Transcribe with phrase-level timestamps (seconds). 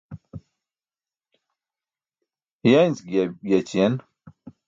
[2.63, 2.97] hiẏanc
[3.41, 3.93] giyaćiyen